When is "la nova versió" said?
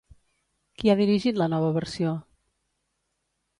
1.43-2.17